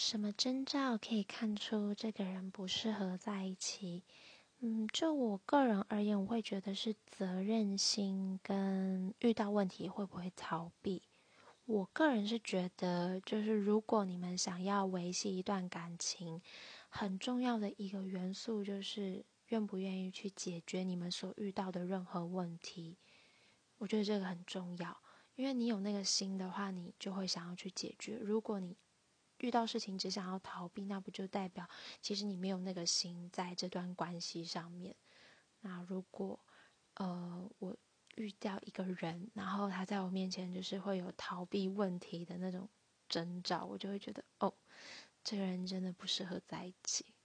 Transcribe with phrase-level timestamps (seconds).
[0.00, 4.04] 什么征兆可以看出这个人不适合在一起？
[4.60, 11.02] 嗯，就我个人而言，我会觉得是责任心跟遇到问题会不会逃避。
[11.64, 16.40] 我个人是觉得，就是如果你们想要维系一段感情，
[16.88, 22.96] 很重要的一个元素就是愿不愿意去解决你们所遇到的任何问题。
[23.78, 24.96] 我觉得这个很重要，
[25.34, 28.16] 因为你有那个心的话，你就会想要去解决。
[28.16, 28.76] 如果你
[29.38, 31.68] 遇到事情只想要逃避，那不就代表
[32.00, 34.94] 其实你没有那个心在这段关系上面？
[35.60, 36.38] 那如果
[36.94, 37.76] 呃我。
[38.16, 42.68] 遇到一个人，然后他在我面前就是会有逃避问题的那种
[43.08, 44.52] 征兆，我就会觉得哦，
[45.22, 47.14] 这个人真的不适合在一起。